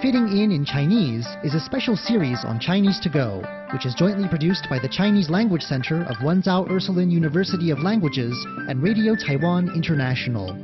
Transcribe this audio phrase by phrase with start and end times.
[0.00, 4.28] Fitting In in Chinese is a special series on Chinese to Go, which is jointly
[4.28, 8.32] produced by the Chinese Language Center of Wenzao Ursuline University of Languages
[8.68, 10.54] and Radio Taiwan International.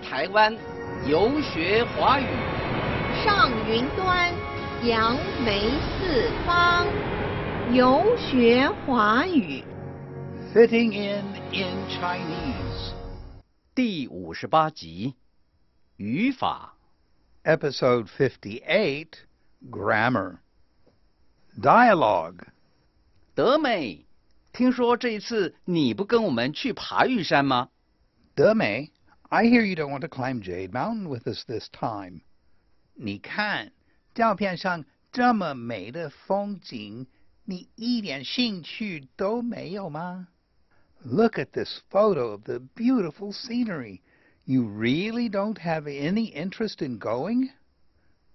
[0.00, 0.56] Taiwan,
[7.72, 9.62] 游学华语。
[10.52, 12.92] Fitting in in Chinese.
[13.76, 15.14] 第五十八集，
[15.96, 16.74] 语法。
[17.44, 19.10] Episode Fifty Eight
[19.70, 22.40] Grammar，Dialogue，
[23.36, 24.04] 德美，
[24.52, 27.68] 听说这一次你不跟我们去爬玉山吗
[28.34, 28.90] ？Demei,
[29.28, 32.22] I hear you don't want to climb Jade Mountain with us this time.
[32.94, 33.70] 你看，
[34.12, 37.06] 照片上这么美的风景，
[37.49, 40.27] 你一点兴趣都没有吗？
[41.03, 44.01] Look at this photo of the beautiful scenery.
[44.45, 47.51] You really don't have any interest in going?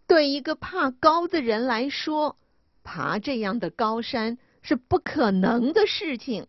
[0.07, 2.37] 对一个怕高的人来说，
[2.83, 6.47] 爬这样的高山是不可能的事情。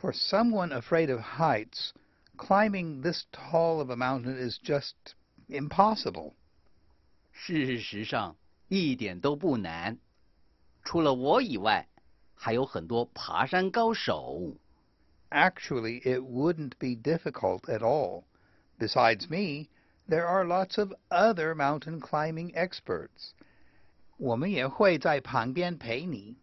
[0.00, 1.90] For someone afraid of heights,
[2.36, 4.94] climbing this tall of a mountain is just
[5.48, 6.34] impossible.
[7.32, 8.36] 事实上
[8.68, 9.98] 一点都不难，
[10.84, 11.86] 除了我以外，
[12.34, 14.54] 还有很多爬山高手。
[15.30, 18.24] Actually, it wouldn't be difficult at all.
[18.78, 19.68] Besides me,
[20.08, 23.32] there are lots of other mountain climbing experts.
[24.16, 26.36] 我们也会在旁边陪你.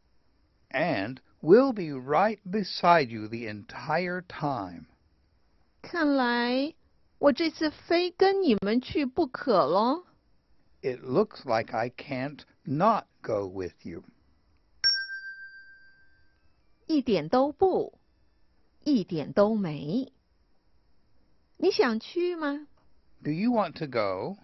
[0.70, 4.86] And we'll be right beside you the entire time.
[5.82, 6.74] 看来
[7.18, 10.06] 我这次非跟你们去不可喽。
[10.82, 14.04] It looks like I can't not go with you.
[16.90, 17.98] 一点都不，
[18.84, 20.12] 一点都没。
[21.58, 22.68] 你想去吗？
[23.24, 24.38] Do you want to go?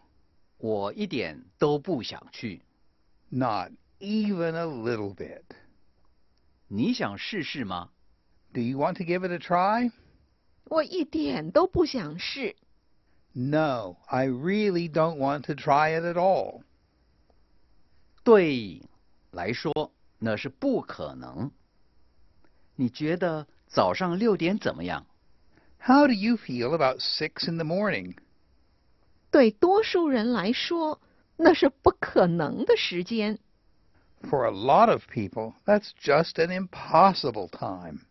[0.57, 2.61] 我一点都不想去。
[3.29, 5.43] Not even a little bit.
[6.67, 7.91] 你想试试吗？
[8.53, 9.91] Do you want to give it a try?
[10.65, 12.55] 我一点都不想试。
[13.33, 16.63] No, I really don't want to try it at all.
[18.23, 18.81] 对
[19.31, 21.51] 来说那是不可能。
[22.75, 25.05] 你觉得早上六点怎么样？
[25.79, 28.15] How do you feel about six in the morning?
[29.31, 31.01] 对多数人来说，
[31.37, 33.39] 那是不可能的时间。
[34.23, 38.01] For a lot of people, that's just an impossible time.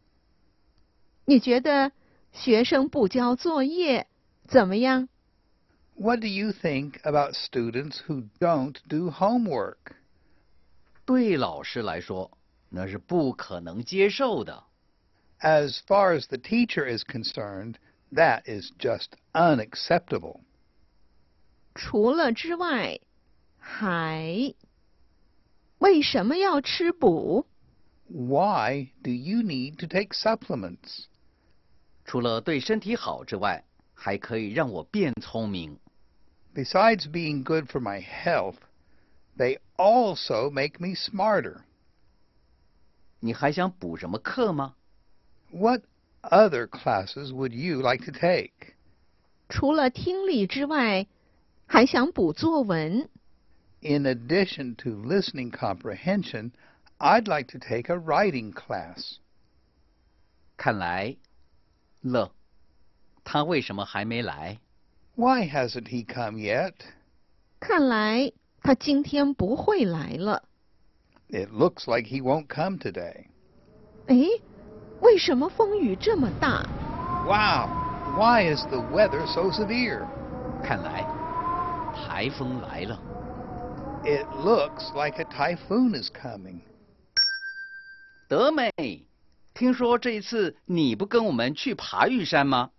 [1.27, 1.93] 你觉得
[2.33, 4.09] 学生不交作业
[4.49, 5.09] 怎么样？
[5.95, 9.77] What do you think about students who don't do homework?
[11.05, 12.31] 对老师来说，
[12.75, 14.65] 那是不可能接受的。
[15.41, 17.77] As far as the teacher is concerned,
[18.13, 20.41] that is just unacceptable.
[21.75, 23.01] 除了之外，
[23.59, 24.55] 还
[25.79, 27.47] 为什么要吃补？
[28.09, 31.07] Why do you need to take supplements?
[32.05, 33.65] 除了对身体好之外，
[33.95, 35.79] 还可以让我变聪明。
[36.55, 38.57] Besides being good for my health,
[39.39, 41.63] they also make me smarter.
[43.21, 44.75] 你还想补什么课吗？
[45.51, 45.83] What
[46.23, 48.75] other classes would you like to take?
[49.49, 51.07] 除了听力之外，
[51.67, 53.09] 还想补作文。
[53.81, 56.53] In addition to listening comprehension,
[56.99, 59.17] I'd like to take a writing class.
[60.57, 61.17] 看来，
[62.03, 62.33] 乐，
[63.25, 64.61] 他为什么还没来？
[65.17, 66.75] Why hasn't he come yet?
[67.59, 68.33] 看来
[68.63, 70.49] 他今天不会来了。
[71.29, 73.27] It looks like he won't come today.
[74.07, 74.17] 哎，
[75.01, 76.65] 为什么风雨这么大？
[77.25, 77.69] Wow,
[78.19, 80.07] why is the weather so severe?
[80.63, 81.05] 看来，
[81.95, 83.01] 台风来了。
[84.03, 86.61] It looks like a typhoon is coming.
[88.29, 88.71] 德美，
[89.55, 92.71] 听说这一次你不跟我们去爬玉山吗？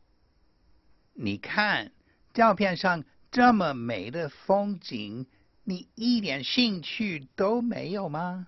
[1.14, 1.92] 你看，
[2.34, 5.28] 照片上这么美的风景，
[5.69, 8.47] 你一点兴趣都没有吗？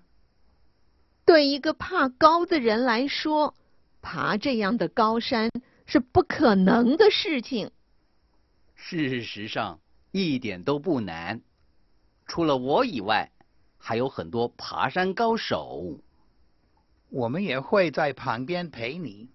[1.25, 3.55] 对一个怕高的人来说，
[4.01, 5.51] 爬这样的高山
[5.85, 7.73] 是不可能的事情。
[8.77, 9.81] 事实上
[10.13, 11.41] 一点都不难，
[12.29, 13.33] 除了我以外，
[13.77, 15.99] 还有很多爬山高手。
[17.11, 19.29] 我们也会在旁边陪你。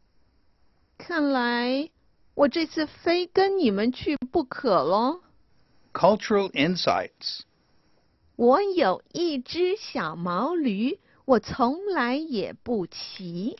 [0.97, 1.89] 看来
[2.33, 5.21] 我这次非跟你们去不可喽。
[5.91, 7.41] Cultural insights.
[8.35, 13.57] 我有一只小毛驴，我从来也不骑。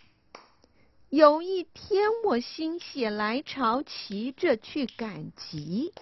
[1.10, 5.94] 有一天，我心血来潮，骑着去赶集。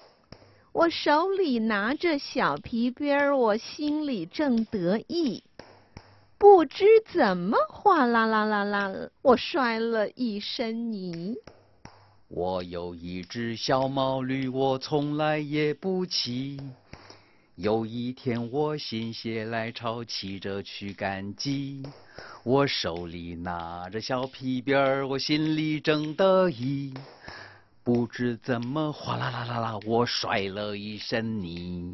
[0.71, 5.43] 我手里拿着小皮鞭儿，我心里正得意。
[6.37, 11.35] 不知怎么，哗啦啦啦啦，我摔了一身泥。
[12.29, 16.57] 我有一只小毛驴，我从来也不骑。
[17.61, 21.83] 有一天，我心血来潮，骑着去赶集。
[22.43, 26.91] 我手里拿着小皮鞭儿，我心里正得意。
[27.83, 31.93] 不知怎么，哗啦啦啦啦，我摔了一身泥。